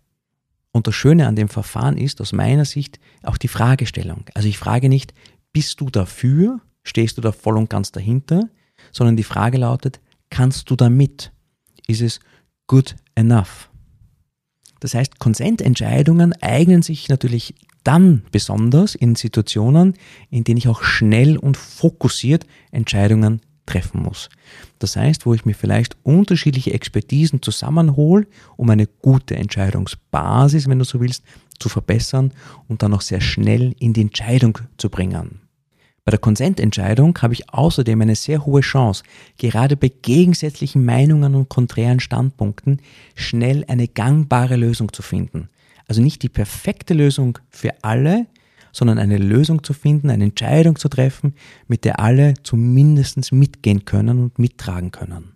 Und 0.73 0.87
das 0.87 0.95
Schöne 0.95 1.26
an 1.26 1.37
dem 1.37 1.49
Verfahren 1.49 1.97
ist 1.97 2.21
aus 2.21 2.33
meiner 2.33 2.66
Sicht 2.66 3.00
auch 3.23 3.38
die 3.38 3.49
Fragestellung. 3.49 4.25
Also 4.35 4.49
ich 4.49 4.59
frage 4.59 4.88
nicht, 4.88 5.14
bist 5.52 5.80
du 5.80 5.88
dafür, 5.88 6.61
stehst 6.83 7.16
du 7.16 7.23
da 7.23 7.33
voll 7.33 7.56
und 7.56 7.71
ganz 7.71 7.92
dahinter, 7.92 8.50
sondern 8.92 9.16
die 9.16 9.23
Frage 9.23 9.59
lautet, 9.59 10.00
kannst 10.28 10.71
du 10.71 10.76
damit? 10.76 11.33
Ist 11.87 12.02
es 12.02 12.21
good 12.66 12.95
enough? 13.14 13.71
Das 14.80 14.95
heißt, 14.95 15.18
Konsententscheidungen 15.18 16.35
eignen 16.42 16.83
sich 16.83 17.09
natürlich 17.09 17.54
dann 17.83 18.23
besonders 18.33 18.95
in 18.95 19.14
Situationen, 19.14 19.95
in 20.28 20.45
denen 20.45 20.59
ich 20.59 20.68
auch 20.68 20.83
schnell 20.83 21.38
und 21.38 21.56
fokussiert 21.56 22.45
Entscheidungen 22.71 23.40
treffen 23.66 24.02
muss. 24.02 24.30
Das 24.78 24.96
heißt, 24.96 25.26
wo 25.26 25.35
ich 25.35 25.44
mir 25.44 25.54
vielleicht 25.54 25.96
unterschiedliche 26.02 26.73
Expertisen 26.73 27.42
zusammenhole, 27.42 28.26
um 28.56 28.70
eine 28.70 28.87
gute 28.87 29.37
Entscheidungsbasis, 29.37 30.68
wenn 30.68 30.78
du 30.78 30.85
so 30.85 31.00
willst, 31.00 31.23
zu 31.58 31.68
verbessern 31.68 32.32
und 32.68 32.82
dann 32.82 32.94
auch 32.94 33.00
sehr 33.00 33.20
schnell 33.20 33.75
in 33.78 33.92
die 33.92 34.02
Entscheidung 34.02 34.58
zu 34.78 34.90
bringen. 34.90 35.40
Bei 36.04 36.11
der 36.11 36.20
Konsententscheidung 36.20 37.18
habe 37.20 37.35
ich 37.35 37.52
außerdem 37.52 38.00
eine 38.00 38.14
sehr 38.14 38.46
hohe 38.46 38.61
Chance, 38.61 39.02
gerade 39.38 39.76
bei 39.76 39.88
gegensätzlichen 39.88 40.85
Meinungen 40.85 41.35
und 41.35 41.49
konträren 41.49 41.99
Standpunkten 41.99 42.80
schnell 43.16 43.64
eine 43.66 43.88
gangbare 43.88 44.54
Lösung 44.54 44.92
zu 44.92 45.02
finden. 45.02 45.49
Also 45.88 46.02
nicht 46.02 46.23
die 46.23 46.28
perfekte 46.28 46.94
Lösung 46.94 47.38
für 47.50 47.73
alle, 47.82 48.26
sondern 48.76 48.99
eine 48.99 49.16
Lösung 49.16 49.64
zu 49.64 49.73
finden, 49.73 50.11
eine 50.11 50.25
Entscheidung 50.25 50.76
zu 50.76 50.90
treffen, 50.90 51.35
mit 51.66 51.87
der 51.87 51.99
alle 51.99 52.35
zumindest 52.42 53.33
mitgehen 53.33 53.87
können 53.87 54.18
und 54.18 54.38
mittragen 54.38 54.90
können. 54.90 55.33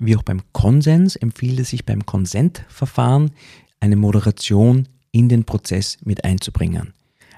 Wie 0.00 0.16
auch 0.16 0.24
beim 0.24 0.42
Konsens 0.52 1.14
empfiehlt 1.14 1.60
es 1.60 1.70
sich 1.70 1.86
beim 1.86 2.04
Konsentverfahren, 2.04 3.30
eine 3.78 3.94
Moderation 3.94 4.88
in 5.12 5.28
den 5.28 5.44
Prozess 5.44 5.98
mit 6.02 6.24
einzubringen. 6.24 6.94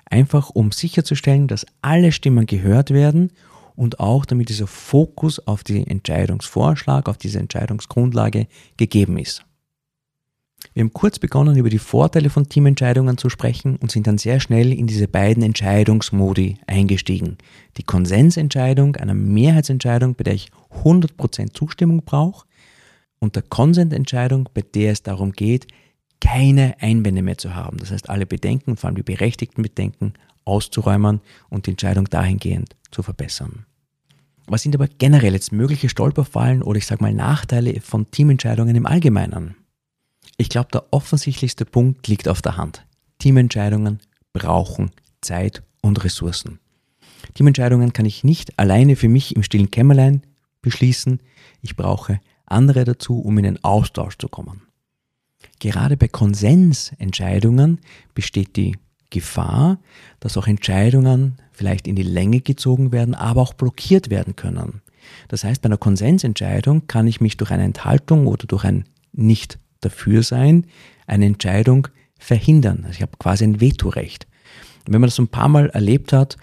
Einfach 0.06 0.48
um 0.48 0.72
sicherzustellen, 0.72 1.48
dass 1.48 1.66
alle 1.82 2.10
Stimmen 2.10 2.46
gehört 2.46 2.90
werden 2.90 3.30
und 3.76 4.00
auch 4.00 4.24
damit 4.24 4.48
dieser 4.48 4.66
Fokus 4.66 5.38
auf 5.46 5.64
den 5.64 5.86
Entscheidungsvorschlag, 5.86 7.10
auf 7.10 7.18
diese 7.18 7.40
Entscheidungsgrundlage 7.40 8.46
gegeben 8.78 9.18
ist. 9.18 9.44
Wir 10.74 10.82
haben 10.82 10.92
kurz 10.92 11.18
begonnen, 11.18 11.56
über 11.56 11.70
die 11.70 11.78
Vorteile 11.78 12.30
von 12.30 12.48
Teamentscheidungen 12.48 13.16
zu 13.16 13.30
sprechen 13.30 13.76
und 13.76 13.90
sind 13.90 14.06
dann 14.06 14.18
sehr 14.18 14.40
schnell 14.40 14.72
in 14.72 14.86
diese 14.86 15.08
beiden 15.08 15.42
Entscheidungsmodi 15.42 16.58
eingestiegen. 16.66 17.38
Die 17.76 17.84
Konsensentscheidung, 17.84 18.96
einer 18.96 19.14
Mehrheitsentscheidung, 19.14 20.14
bei 20.14 20.24
der 20.24 20.34
ich 20.34 20.50
100% 20.84 21.54
Zustimmung 21.54 22.02
brauche, 22.04 22.46
und 23.20 23.34
der 23.34 23.42
Konsententscheidung, 23.42 24.48
bei 24.54 24.62
der 24.62 24.92
es 24.92 25.02
darum 25.02 25.32
geht, 25.32 25.66
keine 26.20 26.74
Einwände 26.80 27.22
mehr 27.22 27.38
zu 27.38 27.54
haben. 27.54 27.78
Das 27.78 27.90
heißt, 27.90 28.10
alle 28.10 28.26
Bedenken, 28.26 28.76
vor 28.76 28.88
allem 28.88 28.96
die 28.96 29.02
berechtigten 29.02 29.62
Bedenken, 29.62 30.14
auszuräumen 30.44 31.20
und 31.48 31.66
die 31.66 31.72
Entscheidung 31.72 32.06
dahingehend 32.06 32.76
zu 32.90 33.02
verbessern. 33.02 33.66
Was 34.46 34.62
sind 34.62 34.74
aber 34.74 34.88
generell 34.88 35.34
jetzt 35.34 35.52
mögliche 35.52 35.88
Stolperfallen 35.88 36.62
oder 36.62 36.78
ich 36.78 36.86
sage 36.86 37.02
mal 37.02 37.12
Nachteile 37.12 37.80
von 37.80 38.10
Teamentscheidungen 38.10 38.74
im 38.74 38.86
Allgemeinen? 38.86 39.56
Ich 40.40 40.48
glaube, 40.48 40.68
der 40.72 40.84
offensichtlichste 40.92 41.64
Punkt 41.64 42.06
liegt 42.06 42.28
auf 42.28 42.40
der 42.40 42.56
Hand. 42.56 42.86
Teamentscheidungen 43.18 43.98
brauchen 44.32 44.92
Zeit 45.20 45.64
und 45.82 46.04
Ressourcen. 46.04 46.60
Teamentscheidungen 47.34 47.92
kann 47.92 48.06
ich 48.06 48.22
nicht 48.22 48.56
alleine 48.56 48.94
für 48.94 49.08
mich 49.08 49.34
im 49.34 49.42
stillen 49.42 49.72
Kämmerlein 49.72 50.22
beschließen. 50.62 51.18
Ich 51.60 51.74
brauche 51.74 52.20
andere 52.46 52.84
dazu, 52.84 53.18
um 53.20 53.36
in 53.38 53.44
den 53.44 53.64
Austausch 53.64 54.16
zu 54.16 54.28
kommen. 54.28 54.62
Gerade 55.58 55.96
bei 55.96 56.06
Konsensentscheidungen 56.06 57.80
besteht 58.14 58.54
die 58.54 58.76
Gefahr, 59.10 59.80
dass 60.20 60.36
auch 60.36 60.46
Entscheidungen 60.46 61.38
vielleicht 61.50 61.88
in 61.88 61.96
die 61.96 62.04
Länge 62.04 62.42
gezogen 62.42 62.92
werden, 62.92 63.16
aber 63.16 63.42
auch 63.42 63.54
blockiert 63.54 64.08
werden 64.08 64.36
können. 64.36 64.82
Das 65.26 65.42
heißt, 65.42 65.62
bei 65.62 65.66
einer 65.66 65.78
Konsensentscheidung 65.78 66.86
kann 66.86 67.08
ich 67.08 67.20
mich 67.20 67.36
durch 67.36 67.50
eine 67.50 67.64
Enthaltung 67.64 68.28
oder 68.28 68.46
durch 68.46 68.64
ein 68.64 68.84
nicht 69.12 69.58
dafür 69.80 70.22
sein, 70.22 70.66
eine 71.06 71.26
Entscheidung 71.26 71.88
verhindern. 72.18 72.84
Also 72.84 72.96
ich 72.96 73.02
habe 73.02 73.16
quasi 73.18 73.44
ein 73.44 73.60
Vetorecht. 73.60 74.26
Und 74.86 74.92
wenn 74.92 75.00
man 75.00 75.08
das 75.08 75.18
ein 75.18 75.28
paar 75.28 75.48
Mal 75.48 75.70
erlebt 75.70 76.12
hat, 76.12 76.36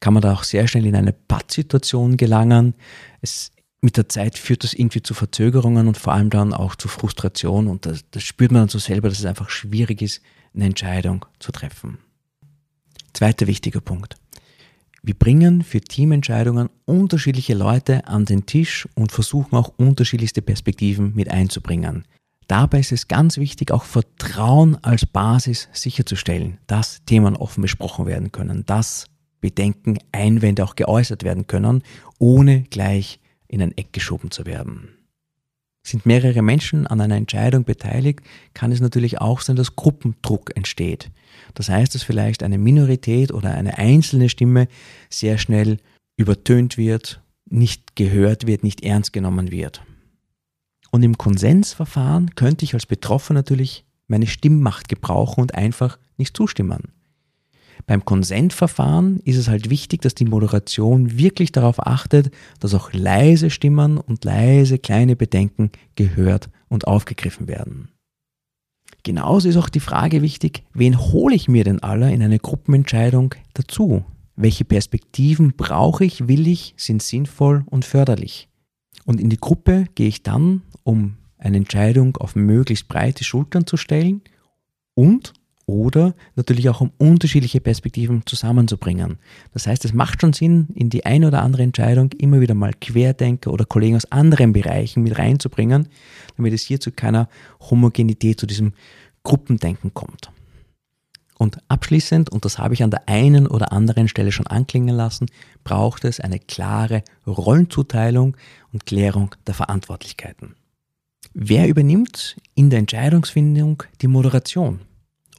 kann 0.00 0.14
man 0.14 0.22
da 0.22 0.32
auch 0.32 0.44
sehr 0.44 0.68
schnell 0.68 0.86
in 0.86 0.96
eine 0.96 1.12
Pattsituation 1.12 2.16
gelangen. 2.16 2.74
Es 3.20 3.52
mit 3.80 3.96
der 3.96 4.08
Zeit 4.08 4.36
führt 4.36 4.64
das 4.64 4.74
irgendwie 4.74 5.02
zu 5.02 5.14
Verzögerungen 5.14 5.86
und 5.86 5.96
vor 5.96 6.12
allem 6.12 6.30
dann 6.30 6.52
auch 6.52 6.74
zu 6.74 6.88
Frustration 6.88 7.68
und 7.68 7.86
das, 7.86 8.04
das 8.10 8.24
spürt 8.24 8.50
man 8.50 8.62
dann 8.62 8.68
so 8.68 8.78
selber, 8.78 9.08
dass 9.08 9.20
es 9.20 9.24
einfach 9.24 9.50
schwierig 9.50 10.02
ist, 10.02 10.20
eine 10.54 10.64
Entscheidung 10.64 11.24
zu 11.38 11.52
treffen. 11.52 11.98
Zweiter 13.12 13.46
wichtiger 13.46 13.80
Punkt. 13.80 14.16
Wir 15.02 15.14
bringen 15.14 15.62
für 15.62 15.80
Teamentscheidungen 15.80 16.70
unterschiedliche 16.84 17.54
Leute 17.54 18.06
an 18.08 18.24
den 18.24 18.46
Tisch 18.46 18.88
und 18.94 19.12
versuchen 19.12 19.56
auch 19.56 19.72
unterschiedlichste 19.76 20.42
Perspektiven 20.42 21.14
mit 21.14 21.30
einzubringen. 21.30 22.04
Dabei 22.48 22.80
ist 22.80 22.92
es 22.92 23.08
ganz 23.08 23.36
wichtig, 23.36 23.70
auch 23.72 23.84
Vertrauen 23.84 24.82
als 24.82 25.04
Basis 25.04 25.68
sicherzustellen, 25.72 26.56
dass 26.66 27.04
Themen 27.04 27.36
offen 27.36 27.60
besprochen 27.60 28.06
werden 28.06 28.32
können, 28.32 28.64
dass 28.64 29.06
Bedenken, 29.42 29.98
Einwände 30.12 30.64
auch 30.64 30.74
geäußert 30.74 31.24
werden 31.24 31.46
können, 31.46 31.82
ohne 32.18 32.62
gleich 32.62 33.20
in 33.48 33.60
ein 33.60 33.76
Eck 33.76 33.92
geschoben 33.92 34.30
zu 34.30 34.46
werden. 34.46 34.88
Sind 35.86 36.06
mehrere 36.06 36.40
Menschen 36.40 36.86
an 36.86 37.02
einer 37.02 37.16
Entscheidung 37.16 37.64
beteiligt, 37.64 38.20
kann 38.54 38.72
es 38.72 38.80
natürlich 38.80 39.20
auch 39.20 39.42
sein, 39.42 39.56
dass 39.56 39.76
Gruppendruck 39.76 40.56
entsteht. 40.56 41.10
Das 41.52 41.68
heißt, 41.68 41.94
dass 41.94 42.02
vielleicht 42.02 42.42
eine 42.42 42.58
Minorität 42.58 43.30
oder 43.30 43.52
eine 43.52 43.76
einzelne 43.76 44.30
Stimme 44.30 44.68
sehr 45.10 45.36
schnell 45.36 45.78
übertönt 46.16 46.78
wird, 46.78 47.22
nicht 47.48 47.94
gehört 47.94 48.46
wird, 48.46 48.64
nicht 48.64 48.82
ernst 48.82 49.12
genommen 49.12 49.50
wird. 49.50 49.82
Und 50.90 51.02
im 51.02 51.18
Konsensverfahren 51.18 52.34
könnte 52.34 52.64
ich 52.64 52.74
als 52.74 52.86
Betroffener 52.86 53.40
natürlich 53.40 53.84
meine 54.06 54.26
Stimmmacht 54.26 54.88
gebrauchen 54.88 55.42
und 55.42 55.54
einfach 55.54 55.98
nicht 56.16 56.36
zustimmen. 56.36 56.92
Beim 57.86 58.04
Konsentverfahren 58.04 59.20
ist 59.20 59.36
es 59.36 59.48
halt 59.48 59.70
wichtig, 59.70 60.02
dass 60.02 60.14
die 60.14 60.24
Moderation 60.24 61.16
wirklich 61.16 61.52
darauf 61.52 61.86
achtet, 61.86 62.30
dass 62.60 62.74
auch 62.74 62.92
leise 62.92 63.50
Stimmen 63.50 63.98
und 63.98 64.24
leise 64.24 64.78
kleine 64.78 65.16
Bedenken 65.16 65.70
gehört 65.94 66.50
und 66.68 66.86
aufgegriffen 66.86 67.48
werden. 67.48 67.88
Genauso 69.04 69.48
ist 69.48 69.56
auch 69.56 69.68
die 69.68 69.80
Frage 69.80 70.22
wichtig, 70.22 70.64
wen 70.74 70.98
hole 70.98 71.34
ich 71.34 71.48
mir 71.48 71.64
denn 71.64 71.82
alle 71.82 72.12
in 72.12 72.22
eine 72.22 72.38
Gruppenentscheidung 72.38 73.34
dazu? 73.54 74.04
Welche 74.36 74.64
Perspektiven 74.64 75.54
brauche 75.56 76.04
ich, 76.04 76.28
will 76.28 76.46
ich, 76.46 76.74
sind 76.76 77.02
sinnvoll 77.02 77.64
und 77.66 77.84
förderlich? 77.84 78.48
Und 79.08 79.22
in 79.22 79.30
die 79.30 79.40
Gruppe 79.40 79.86
gehe 79.94 80.08
ich 80.08 80.22
dann, 80.22 80.60
um 80.82 81.16
eine 81.38 81.56
Entscheidung 81.56 82.18
auf 82.18 82.36
möglichst 82.36 82.88
breite 82.88 83.24
Schultern 83.24 83.66
zu 83.66 83.78
stellen 83.78 84.20
und 84.92 85.32
oder 85.64 86.14
natürlich 86.36 86.68
auch 86.68 86.82
um 86.82 86.92
unterschiedliche 86.98 87.62
Perspektiven 87.62 88.26
zusammenzubringen. 88.26 89.16
Das 89.54 89.66
heißt, 89.66 89.86
es 89.86 89.94
macht 89.94 90.20
schon 90.20 90.34
Sinn, 90.34 90.68
in 90.74 90.90
die 90.90 91.06
eine 91.06 91.28
oder 91.28 91.40
andere 91.42 91.62
Entscheidung 91.62 92.12
immer 92.18 92.42
wieder 92.42 92.52
mal 92.52 92.74
Querdenker 92.78 93.50
oder 93.50 93.64
Kollegen 93.64 93.96
aus 93.96 94.12
anderen 94.12 94.52
Bereichen 94.52 95.02
mit 95.04 95.18
reinzubringen, 95.18 95.88
damit 96.36 96.52
es 96.52 96.60
hier 96.60 96.78
zu 96.78 96.92
keiner 96.92 97.30
Homogenität, 97.70 98.38
zu 98.38 98.46
diesem 98.46 98.74
Gruppendenken 99.22 99.94
kommt. 99.94 100.30
Und 101.38 101.58
abschließend, 101.68 102.30
und 102.30 102.44
das 102.44 102.58
habe 102.58 102.74
ich 102.74 102.82
an 102.82 102.90
der 102.90 103.08
einen 103.08 103.46
oder 103.46 103.72
anderen 103.72 104.08
Stelle 104.08 104.32
schon 104.32 104.48
anklingen 104.48 104.94
lassen, 104.94 105.26
braucht 105.62 106.04
es 106.04 106.18
eine 106.18 106.40
klare 106.40 107.04
Rollenzuteilung 107.26 108.36
und 108.78 108.86
Klärung 108.86 109.34
der 109.44 109.54
Verantwortlichkeiten. 109.54 110.54
Wer 111.34 111.68
übernimmt 111.68 112.36
in 112.54 112.70
der 112.70 112.78
Entscheidungsfindung 112.78 113.82
die 114.00 114.06
Moderation? 114.06 114.80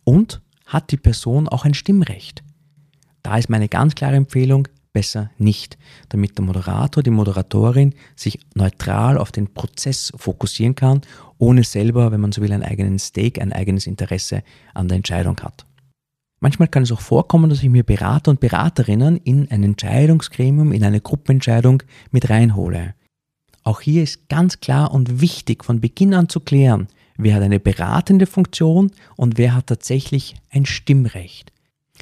Und 0.03 0.41
hat 0.65 0.91
die 0.91 0.97
Person 0.97 1.47
auch 1.47 1.63
ein 1.63 1.73
Stimmrecht? 1.73 2.43
Da 3.23 3.37
ist 3.37 3.49
meine 3.49 3.69
ganz 3.69 3.95
klare 3.95 4.17
Empfehlung, 4.17 4.67
besser 4.91 5.29
nicht, 5.37 5.77
damit 6.09 6.37
der 6.37 6.45
Moderator, 6.45 7.01
die 7.01 7.11
Moderatorin 7.11 7.93
sich 8.15 8.39
neutral 8.55 9.17
auf 9.17 9.31
den 9.31 9.53
Prozess 9.53 10.11
fokussieren 10.17 10.75
kann, 10.75 11.01
ohne 11.37 11.63
selber, 11.63 12.11
wenn 12.11 12.19
man 12.19 12.33
so 12.33 12.41
will, 12.41 12.51
einen 12.51 12.63
eigenen 12.63 12.99
Stake, 12.99 13.41
ein 13.41 13.53
eigenes 13.53 13.87
Interesse 13.87 14.43
an 14.73 14.89
der 14.89 14.97
Entscheidung 14.97 15.39
hat. 15.39 15.65
Manchmal 16.41 16.67
kann 16.67 16.83
es 16.83 16.91
auch 16.91 17.01
vorkommen, 17.01 17.49
dass 17.49 17.63
ich 17.63 17.69
mir 17.69 17.83
Berater 17.83 18.31
und 18.31 18.41
Beraterinnen 18.41 19.17
in 19.17 19.49
ein 19.49 19.63
Entscheidungsgremium, 19.63 20.73
in 20.73 20.83
eine 20.83 20.99
Gruppenentscheidung 20.99 21.83
mit 22.11 22.29
reinhole. 22.29 22.95
Auch 23.69 23.81
hier 23.81 24.01
ist 24.01 24.29
ganz 24.29 24.61
klar 24.61 24.91
und 24.91 25.21
wichtig 25.21 25.63
von 25.63 25.79
Beginn 25.79 26.15
an 26.15 26.27
zu 26.27 26.39
klären, 26.39 26.87
wer 27.17 27.35
hat 27.35 27.43
eine 27.43 27.59
beratende 27.59 28.25
Funktion 28.25 28.89
und 29.15 29.37
wer 29.37 29.53
hat 29.53 29.67
tatsächlich 29.67 30.33
ein 30.49 30.65
Stimmrecht. 30.65 31.53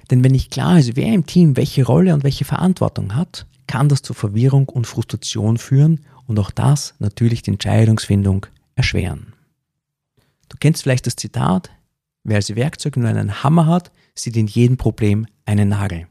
Denn 0.09 0.23
wenn 0.23 0.31
nicht 0.31 0.49
klar 0.49 0.79
ist, 0.79 0.95
wer 0.95 1.13
im 1.13 1.25
Team 1.25 1.57
welche 1.57 1.85
Rolle 1.85 2.13
und 2.13 2.23
welche 2.23 2.45
Verantwortung 2.45 3.15
hat, 3.15 3.47
kann 3.67 3.89
das 3.89 4.01
zu 4.01 4.13
Verwirrung 4.13 4.69
und 4.69 4.87
Frustration 4.87 5.57
führen 5.57 6.05
und 6.25 6.39
auch 6.39 6.51
das 6.51 6.93
natürlich 6.99 7.41
die 7.41 7.51
Entscheidungsfindung 7.51 8.45
erschweren. 8.75 9.33
Du 10.47 10.55
kennst 10.61 10.83
vielleicht 10.83 11.05
das 11.05 11.17
Zitat, 11.17 11.69
wer 12.23 12.37
als 12.37 12.55
Werkzeug 12.55 12.95
nur 12.95 13.09
einen 13.09 13.43
Hammer 13.43 13.65
hat, 13.65 13.91
sieht 14.15 14.37
in 14.37 14.47
jedem 14.47 14.77
Problem 14.77 15.27
einen 15.45 15.67
Nagel. 15.67 16.07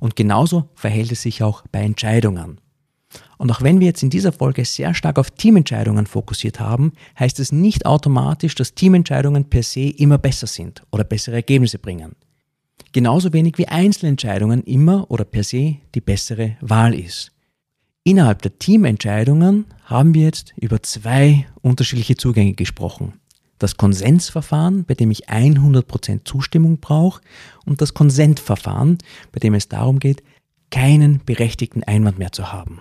Und 0.00 0.16
genauso 0.16 0.68
verhält 0.74 1.12
es 1.12 1.22
sich 1.22 1.44
auch 1.44 1.62
bei 1.70 1.82
Entscheidungen. 1.82 2.60
Und 3.38 3.50
auch 3.50 3.62
wenn 3.62 3.80
wir 3.80 3.86
jetzt 3.86 4.02
in 4.02 4.10
dieser 4.10 4.32
Folge 4.32 4.64
sehr 4.64 4.94
stark 4.94 5.18
auf 5.18 5.30
Teamentscheidungen 5.30 6.06
fokussiert 6.06 6.60
haben, 6.60 6.92
heißt 7.18 7.38
es 7.40 7.52
nicht 7.52 7.86
automatisch, 7.86 8.54
dass 8.54 8.74
Teamentscheidungen 8.74 9.44
per 9.50 9.62
se 9.62 9.90
immer 9.90 10.18
besser 10.18 10.46
sind 10.46 10.82
oder 10.90 11.04
bessere 11.04 11.36
Ergebnisse 11.36 11.78
bringen. 11.78 12.16
Genauso 12.92 13.32
wenig 13.32 13.58
wie 13.58 13.68
Einzelentscheidungen 13.68 14.62
immer 14.62 15.10
oder 15.10 15.24
per 15.24 15.44
se 15.44 15.76
die 15.94 16.00
bessere 16.00 16.56
Wahl 16.60 16.94
ist. 16.94 17.32
Innerhalb 18.04 18.40
der 18.42 18.58
Teamentscheidungen 18.58 19.66
haben 19.84 20.14
wir 20.14 20.22
jetzt 20.22 20.54
über 20.56 20.82
zwei 20.82 21.46
unterschiedliche 21.60 22.16
Zugänge 22.16 22.54
gesprochen. 22.54 23.14
Das 23.58 23.76
Konsensverfahren, 23.76 24.84
bei 24.84 24.94
dem 24.94 25.10
ich 25.10 25.28
100% 25.28 26.20
Zustimmung 26.24 26.78
brauche, 26.78 27.20
und 27.64 27.80
das 27.80 27.94
Konsentverfahren, 27.94 28.98
bei 29.32 29.40
dem 29.40 29.54
es 29.54 29.68
darum 29.68 29.98
geht, 29.98 30.22
keinen 30.70 31.20
berechtigten 31.24 31.82
Einwand 31.82 32.18
mehr 32.18 32.32
zu 32.32 32.52
haben. 32.52 32.80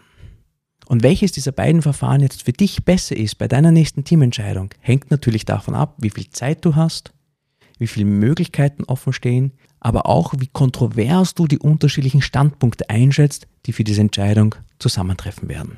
Und 0.87 1.03
welches 1.03 1.31
dieser 1.31 1.51
beiden 1.51 1.81
Verfahren 1.81 2.21
jetzt 2.21 2.43
für 2.43 2.53
dich 2.53 2.85
besser 2.85 3.15
ist 3.17 3.37
bei 3.37 3.47
deiner 3.47 3.71
nächsten 3.71 4.03
Teamentscheidung, 4.03 4.69
hängt 4.79 5.11
natürlich 5.11 5.45
davon 5.45 5.75
ab, 5.75 5.95
wie 5.97 6.11
viel 6.11 6.29
Zeit 6.29 6.63
du 6.63 6.75
hast, 6.75 7.11
wie 7.79 7.87
viele 7.87 8.05
Möglichkeiten 8.05 8.83
offen 8.83 9.13
stehen, 9.13 9.51
aber 9.79 10.05
auch 10.05 10.33
wie 10.37 10.47
kontrovers 10.47 11.33
du 11.33 11.47
die 11.47 11.59
unterschiedlichen 11.59 12.21
Standpunkte 12.21 12.89
einschätzt, 12.89 13.47
die 13.65 13.73
für 13.73 13.83
diese 13.83 14.01
Entscheidung 14.01 14.55
zusammentreffen 14.79 15.49
werden. 15.49 15.77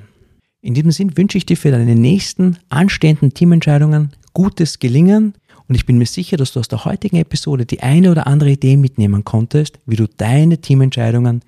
In 0.62 0.74
diesem 0.74 0.92
Sinn 0.92 1.18
wünsche 1.18 1.38
ich 1.38 1.46
dir 1.46 1.58
für 1.58 1.72
deine 1.72 1.96
nächsten 1.96 2.58
anstehenden 2.70 3.34
Teamentscheidungen 3.34 4.12
gutes 4.34 4.80
Gelingen 4.80 5.34
und 5.68 5.76
ich 5.76 5.86
bin 5.86 5.98
mir 5.98 6.06
sicher, 6.06 6.38
dass 6.38 6.54
du 6.54 6.60
aus 6.60 6.68
der 6.68 6.86
heutigen 6.86 7.18
Episode 7.18 7.66
die 7.66 7.82
eine 7.82 8.12
oder 8.12 8.28
andere 8.28 8.52
Idee 8.52 8.78
mitnehmen 8.78 9.24
konntest, 9.24 9.80
wie 9.86 9.98
du 9.98 10.08
deine 10.08 10.60
Teamentscheidungen 10.60 11.42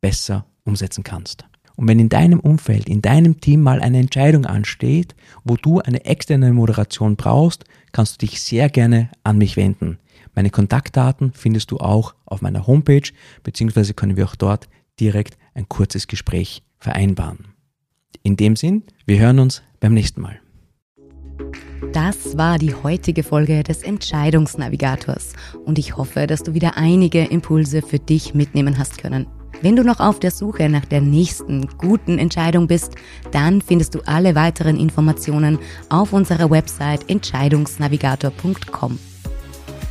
besser 0.00 0.46
umsetzen 0.64 1.04
kannst. 1.04 1.44
Und 1.76 1.88
wenn 1.88 1.98
in 1.98 2.08
deinem 2.08 2.40
Umfeld, 2.40 2.88
in 2.88 3.02
deinem 3.02 3.40
Team 3.40 3.62
mal 3.62 3.80
eine 3.80 3.98
Entscheidung 3.98 4.46
ansteht, 4.46 5.14
wo 5.44 5.56
du 5.56 5.80
eine 5.80 6.04
externe 6.04 6.52
Moderation 6.52 7.16
brauchst, 7.16 7.64
kannst 7.92 8.14
du 8.14 8.26
dich 8.26 8.40
sehr 8.40 8.68
gerne 8.70 9.10
an 9.24 9.38
mich 9.38 9.56
wenden. 9.56 9.98
Meine 10.34 10.50
Kontaktdaten 10.50 11.32
findest 11.32 11.70
du 11.70 11.78
auch 11.78 12.14
auf 12.24 12.42
meiner 12.42 12.66
Homepage, 12.66 13.08
beziehungsweise 13.42 13.94
können 13.94 14.16
wir 14.16 14.26
auch 14.26 14.36
dort 14.36 14.68
direkt 15.00 15.36
ein 15.54 15.68
kurzes 15.68 16.06
Gespräch 16.06 16.62
vereinbaren. 16.78 17.48
In 18.22 18.36
dem 18.36 18.56
Sinn, 18.56 18.82
wir 19.06 19.18
hören 19.18 19.38
uns 19.38 19.62
beim 19.80 19.94
nächsten 19.94 20.20
Mal. 20.20 20.40
Das 21.92 22.36
war 22.36 22.58
die 22.58 22.74
heutige 22.74 23.22
Folge 23.22 23.62
des 23.62 23.82
Entscheidungsnavigators 23.82 25.32
und 25.64 25.78
ich 25.78 25.96
hoffe, 25.96 26.26
dass 26.26 26.42
du 26.42 26.54
wieder 26.54 26.76
einige 26.76 27.24
Impulse 27.24 27.82
für 27.82 27.98
dich 27.98 28.34
mitnehmen 28.34 28.78
hast 28.78 28.98
können. 28.98 29.26
Wenn 29.62 29.76
du 29.76 29.84
noch 29.84 30.00
auf 30.00 30.20
der 30.20 30.30
Suche 30.30 30.68
nach 30.68 30.84
der 30.84 31.00
nächsten 31.00 31.66
guten 31.78 32.18
Entscheidung 32.18 32.66
bist, 32.66 32.94
dann 33.32 33.62
findest 33.62 33.94
du 33.94 34.00
alle 34.06 34.34
weiteren 34.34 34.78
Informationen 34.78 35.58
auf 35.88 36.12
unserer 36.12 36.50
Website 36.50 37.08
entscheidungsnavigator.com. 37.08 38.98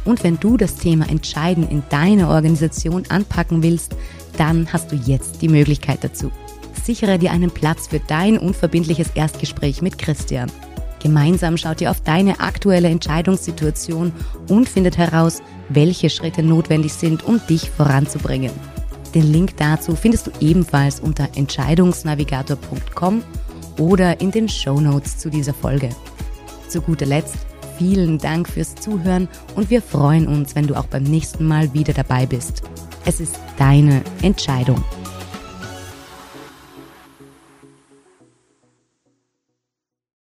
Und 0.05 0.23
wenn 0.23 0.39
du 0.39 0.55
das 0.55 0.75
Thema 0.75 1.09
Entscheiden 1.09 1.67
in 1.67 1.81
deiner 1.89 2.29
Organisation 2.29 3.03
anpacken 3.09 3.63
willst, 3.63 3.95
dann 4.37 4.71
hast 4.71 4.91
du 4.91 4.95
jetzt 4.95 5.41
die 5.41 5.49
Möglichkeit 5.49 6.03
dazu. 6.03 6.31
Sichere 6.83 7.17
dir 7.17 7.31
einen 7.31 7.49
Platz 7.49 7.87
für 7.87 7.99
dein 7.99 8.37
unverbindliches 8.37 9.11
Erstgespräch 9.15 9.81
mit 9.81 9.97
Christian. 9.97 10.51
Gemeinsam 11.01 11.57
schaut 11.57 11.81
ihr 11.81 11.89
auf 11.89 12.01
deine 12.01 12.39
aktuelle 12.39 12.89
Entscheidungssituation 12.89 14.13
und 14.47 14.69
findet 14.69 14.97
heraus, 14.97 15.41
welche 15.69 16.11
Schritte 16.11 16.43
notwendig 16.43 16.93
sind, 16.93 17.23
um 17.23 17.41
dich 17.47 17.71
voranzubringen. 17.71 18.51
Den 19.15 19.31
Link 19.31 19.55
dazu 19.57 19.95
findest 19.95 20.27
du 20.27 20.31
ebenfalls 20.41 20.99
unter 20.99 21.29
entscheidungsnavigator.com 21.35 23.23
oder 23.79 24.19
in 24.19 24.29
den 24.29 24.49
Show 24.49 24.79
Notes 24.81 25.17
zu 25.17 25.29
dieser 25.29 25.53
Folge. 25.53 25.89
Zu 26.67 26.81
guter 26.81 27.05
Letzt 27.05 27.37
vielen 27.77 28.17
Dank 28.17 28.49
fürs 28.49 28.75
Zuhören 28.75 29.29
und 29.55 29.69
wir 29.69 29.81
freuen 29.81 30.27
uns, 30.27 30.55
wenn 30.55 30.67
du 30.67 30.75
auch 30.75 30.87
beim 30.87 31.03
nächsten 31.03 31.47
Mal 31.47 31.73
wieder 31.73 31.93
dabei 31.93 32.25
bist. 32.25 32.61
Es 33.05 33.21
ist 33.21 33.39
deine 33.57 34.01
Entscheidung. 34.21 34.83